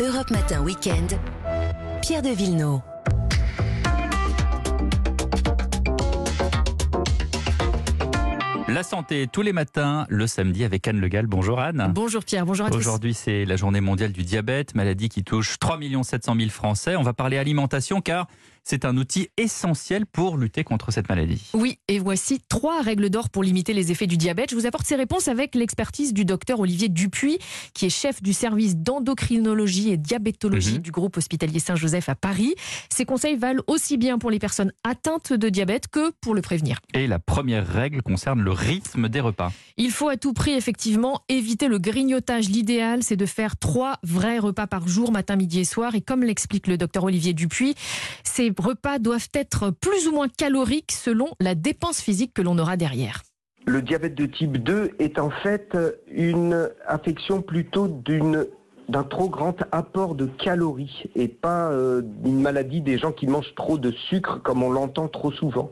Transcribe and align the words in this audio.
Europe 0.00 0.30
Matin 0.30 0.60
Weekend. 0.60 1.16
Pierre 2.02 2.20
de 2.20 2.30
Villeneuve. 2.30 2.80
La 8.66 8.82
santé 8.82 9.28
tous 9.32 9.42
les 9.42 9.52
matins, 9.52 10.04
le 10.08 10.26
samedi 10.26 10.64
avec 10.64 10.88
Anne 10.88 10.98
Le 10.98 11.06
Gall. 11.06 11.28
Bonjour 11.28 11.60
Anne. 11.60 11.92
Bonjour 11.94 12.24
Pierre, 12.24 12.44
bonjour 12.44 12.66
à 12.66 12.70
tous. 12.70 12.76
Aujourd'hui, 12.76 13.14
c'est 13.14 13.44
la 13.44 13.54
journée 13.54 13.80
mondiale 13.80 14.10
du 14.10 14.24
diabète, 14.24 14.74
maladie 14.74 15.08
qui 15.08 15.22
touche 15.22 15.60
3 15.60 15.78
700 16.02 16.34
000 16.36 16.50
Français. 16.50 16.96
On 16.96 17.02
va 17.02 17.12
parler 17.12 17.38
alimentation 17.38 18.00
car 18.00 18.26
c'est 18.64 18.84
un 18.84 18.96
outil 18.96 19.28
essentiel 19.36 20.06
pour 20.06 20.36
lutter 20.38 20.64
contre 20.64 20.90
cette 20.90 21.08
maladie. 21.08 21.42
Oui, 21.52 21.78
et 21.88 21.98
voici 21.98 22.40
trois 22.48 22.80
règles 22.82 23.10
d'or 23.10 23.28
pour 23.30 23.42
limiter 23.44 23.74
les 23.74 23.92
effets 23.92 24.06
du 24.06 24.16
diabète. 24.16 24.50
Je 24.50 24.56
vous 24.56 24.66
apporte 24.66 24.86
ces 24.86 24.96
réponses 24.96 25.28
avec 25.28 25.54
l'expertise 25.54 26.12
du 26.14 26.24
docteur 26.24 26.60
Olivier 26.60 26.88
Dupuis, 26.88 27.38
qui 27.74 27.86
est 27.86 27.90
chef 27.90 28.22
du 28.22 28.32
service 28.32 28.76
d'endocrinologie 28.76 29.90
et 29.90 29.96
diabétologie 29.96 30.74
Mhm. 30.76 30.78
du 30.78 30.90
groupe 30.90 31.16
hospitalier 31.16 31.58
Saint-Joseph 31.60 32.08
à 32.08 32.14
Paris. 32.14 32.54
Ces 32.88 33.04
conseils 33.04 33.36
valent 33.36 33.62
aussi 33.66 33.96
bien 33.98 34.18
pour 34.18 34.30
les 34.30 34.38
personnes 34.38 34.72
atteintes 34.82 35.32
de 35.32 35.48
diabète 35.48 35.88
que 35.88 36.10
pour 36.20 36.34
le 36.34 36.40
prévenir. 36.40 36.80
Et 36.94 37.06
la 37.06 37.18
première 37.18 37.66
règle 37.66 38.02
concerne 38.02 38.40
le 38.40 38.50
rythme 38.50 39.08
des 39.08 39.20
repas. 39.20 39.52
Il 39.76 39.90
faut 39.90 40.08
à 40.08 40.16
tout 40.16 40.32
prix 40.32 40.52
effectivement 40.52 41.20
éviter 41.28 41.68
le 41.68 41.78
grignotage. 41.78 42.48
L'idéal, 42.48 43.02
c'est 43.02 43.16
de 43.16 43.26
faire 43.26 43.56
trois 43.56 43.98
vrais 44.02 44.38
repas 44.38 44.66
par 44.66 44.88
jour, 44.88 45.12
matin, 45.12 45.36
midi 45.36 45.60
et 45.60 45.64
soir. 45.64 45.94
Et 45.94 46.00
comme 46.00 46.22
l'explique 46.22 46.66
le 46.66 46.78
docteur 46.78 47.04
Olivier 47.04 47.32
Dupuis, 47.34 47.74
repas 48.60 48.98
doivent 48.98 49.28
être 49.34 49.70
plus 49.70 50.08
ou 50.08 50.12
moins 50.12 50.28
caloriques 50.28 50.92
selon 50.92 51.28
la 51.40 51.54
dépense 51.54 52.00
physique 52.00 52.32
que 52.34 52.42
l'on 52.42 52.58
aura 52.58 52.76
derrière. 52.76 53.22
Le 53.66 53.80
diabète 53.80 54.14
de 54.14 54.26
type 54.26 54.58
2 54.58 54.90
est 54.98 55.18
en 55.18 55.30
fait 55.30 55.76
une 56.08 56.68
affection 56.86 57.40
plutôt 57.40 57.88
d'un 58.88 59.04
trop 59.04 59.30
grand 59.30 59.56
apport 59.72 60.14
de 60.14 60.26
calories 60.26 61.04
et 61.16 61.28
pas 61.28 61.70
euh, 61.70 62.02
une 62.26 62.42
maladie 62.42 62.82
des 62.82 62.98
gens 62.98 63.12
qui 63.12 63.26
mangent 63.26 63.54
trop 63.56 63.78
de 63.78 63.90
sucre 63.90 64.42
comme 64.42 64.62
on 64.62 64.70
l'entend 64.70 65.08
trop 65.08 65.32
souvent. 65.32 65.70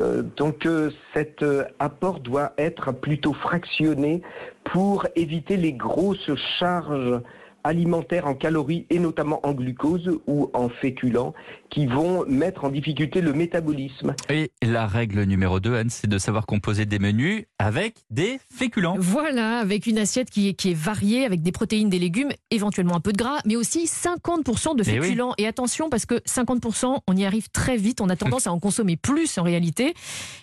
Euh, 0.00 0.22
donc 0.36 0.66
euh, 0.66 0.90
cet 1.14 1.42
apport 1.78 2.20
doit 2.20 2.52
être 2.58 2.92
plutôt 2.92 3.32
fractionné 3.32 4.20
pour 4.64 5.06
éviter 5.16 5.56
les 5.56 5.72
grosses 5.72 6.34
charges 6.58 7.20
alimentaires 7.64 8.26
en 8.26 8.34
calories 8.34 8.86
et 8.90 8.98
notamment 8.98 9.40
en 9.46 9.52
glucose 9.52 10.10
ou 10.26 10.50
en 10.54 10.68
féculents 10.68 11.34
qui 11.70 11.86
vont 11.86 12.24
mettre 12.26 12.64
en 12.64 12.70
difficulté 12.70 13.20
le 13.20 13.32
métabolisme. 13.32 14.14
Et 14.28 14.50
la 14.62 14.86
règle 14.86 15.22
numéro 15.24 15.60
2, 15.60 15.74
Anne, 15.74 15.90
c'est 15.90 16.06
de 16.08 16.18
savoir 16.18 16.46
composer 16.46 16.84
des 16.86 16.98
menus 16.98 17.44
avec 17.58 17.96
des 18.10 18.38
féculents. 18.54 18.96
Voilà, 18.98 19.58
avec 19.58 19.86
une 19.86 19.98
assiette 19.98 20.30
qui 20.30 20.48
est, 20.48 20.54
qui 20.54 20.70
est 20.72 20.74
variée, 20.76 21.24
avec 21.24 21.42
des 21.42 21.52
protéines, 21.52 21.88
des 21.88 21.98
légumes, 21.98 22.30
éventuellement 22.50 22.96
un 22.96 23.00
peu 23.00 23.12
de 23.12 23.18
gras, 23.18 23.38
mais 23.46 23.56
aussi 23.56 23.84
50% 23.86 24.76
de 24.76 24.82
Eh 24.86 24.98
oui. 25.00 25.06
féculents. 25.06 25.34
Et 25.38 25.46
attention, 25.46 25.88
parce 25.88 26.06
que 26.06 26.16
50%, 26.26 26.98
on 27.06 27.16
y 27.16 27.24
arrive 27.24 27.48
très 27.50 27.76
vite, 27.76 28.00
on 28.00 28.08
a 28.08 28.16
tendance 28.16 28.46
à 28.46 28.52
en 28.52 28.58
consommer 28.60 28.96
plus 28.96 29.38
en 29.38 29.42
réalité. 29.42 29.94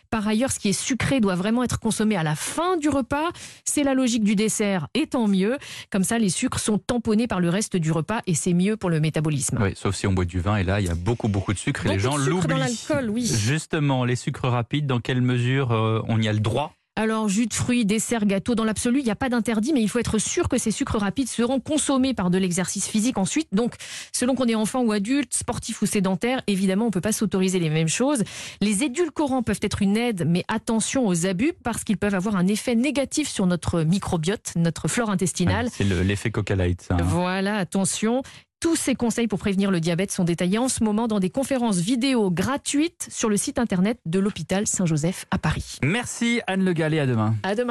Par 0.10 0.28
ailleurs, 0.28 0.52
ce 0.52 0.60
qui 0.60 0.70
est 0.70 0.74
sucré 0.74 1.20
doit 1.20 1.36
vraiment 1.36 1.64
être 1.64 1.80
consommé 1.80 2.16
à 2.16 2.24
la 2.24 2.36
fin 2.36 2.78
du 2.78 2.90
repas. 2.90 3.30
C'est 3.64 3.84
la 3.84 3.94
logique 3.94 4.24
du 4.24 4.36
dessert, 4.36 4.88
et 4.94 5.08
tant 5.08 5.28
mieux. 5.28 5.58
Comme 5.92 6.04
ça, 6.04 6.18
les 6.18 6.30
sucres 6.30 6.60
sont 6.60 6.78
tamponnés 6.78 7.28
par 7.28 7.40
le 7.40 7.50
reste 7.50 7.78
du 7.78 7.92
repas 7.92 8.22
et 8.26 8.34
c'est 8.34 8.54
mieux 8.54 8.76
pour 8.78 8.90
le 8.90 9.00
métabolisme. 9.00 9.60
Oui, 9.62 9.74
sauf 9.76 9.96
si 9.96 10.08
on 10.08 10.14
boit 10.14 10.26
du 10.26 10.40
vin 10.40 10.58
et 10.58 10.64
là, 10.64 10.80
il 10.82 10.88
y 10.88 10.90
a 10.90 10.96
beaucoup, 10.96 11.28
beaucoup 11.28 11.54
de 11.54 11.60
sucre 11.60 11.86
et 11.86 11.90
les 11.90 12.00
gens 12.00 12.18
l'oublient. 12.18 12.48
dans 12.48 12.58
l'alcool, 12.58 13.10
oui. 13.10 13.26
Justement, 13.26 14.04
les 14.06 14.16
sucres 14.16 14.48
rapides, 14.48 14.88
dans 14.88 15.00
quelle 15.00 15.22
mesure 15.22 15.72
euh, 15.72 16.02
on 16.08 16.22
y 16.22 16.28
a 16.28 16.34
le 16.34 16.40
droit? 16.40 16.74
Alors, 17.02 17.30
jus 17.30 17.48
de 17.48 17.54
fruits, 17.54 17.86
dessert, 17.86 18.26
gâteau, 18.26 18.56
dans 18.56 18.66
l'absolu, 18.66 19.00
il 19.00 19.06
n'y 19.06 19.10
a 19.10 19.16
pas 19.16 19.30
d'interdit, 19.30 19.72
mais 19.72 19.82
il 19.82 19.88
faut 19.88 20.00
être 20.00 20.18
sûr 20.18 20.50
que 20.50 20.58
ces 20.58 20.70
sucres 20.70 20.98
rapides 21.00 21.30
seront 21.30 21.62
consommés 21.62 22.14
par 22.14 22.30
de 22.30 22.38
l'exercice 22.38 22.90
physique 22.90 23.18
ensuite. 23.18 23.48
Donc, 23.54 23.76
selon 24.12 24.36
qu'on 24.36 24.48
est 24.48 24.56
enfant 24.56 24.82
ou 24.84 24.92
adulte, 24.92 25.34
sportif 25.34 25.82
ou 25.82 25.86
sédentaire, 25.86 26.42
évidemment, 26.48 26.84
on 26.84 26.88
ne 26.88 26.92
peut 26.92 27.00
pas 27.00 27.14
s'autoriser 27.14 27.58
les 27.60 27.70
mêmes 27.70 27.88
choses. 27.88 28.26
Les 28.60 28.84
édulcorants 28.84 29.44
peuvent 29.44 29.62
être 29.62 29.82
une 29.82 29.96
aide, 29.96 30.26
mais 30.28 30.44
attention 30.50 31.08
aux 31.08 31.26
abus 31.26 31.54
parce 31.64 31.86
qu'ils 31.86 31.96
peuvent 31.98 32.16
avoir 32.16 32.36
un 32.36 32.48
effet 32.48 32.76
négatif 32.76 33.30
sur 33.30 33.46
notre 33.48 33.84
microbiote, 33.84 34.52
notre 34.58 34.90
flore 34.90 35.10
intestinale. 35.10 35.68
Ouais, 35.68 35.72
C'est 35.74 35.86
le- 35.86 36.02
l'effet 36.02 36.32
Coca 36.32 36.58
Light, 36.58 36.82
ça. 36.82 36.96
hein. 36.96 36.98
Voilà, 37.02 37.56
attention. 37.56 38.24
Tous 38.62 38.76
ces 38.76 38.94
conseils 38.94 39.28
pour 39.28 39.40
prévenir 39.40 39.72
le 39.72 39.80
diabète 39.80 40.12
sont 40.12 40.26
détaillés 40.26 40.58
en 40.58 40.68
ce 40.68 40.84
moment 40.84 41.08
dans 41.08 41.22
des 41.22 41.30
conférences 41.30 41.78
vidéo 41.78 42.30
gratuites 42.30 43.08
sur 43.10 43.30
le 43.30 43.38
site 43.38 43.58
internet 43.58 44.00
de 44.06 44.20
l'hôpital 44.20 44.68
Saint-Joseph 44.68 45.26
à 45.32 45.38
Paris. 45.38 45.78
Merci 45.82 46.42
Anne 46.46 46.66
Le 46.66 46.74
Gall 46.74 46.94
et 46.94 47.00
à 47.00 47.06
demain. 47.06 47.36
À 47.44 47.56
demain. 47.56 47.68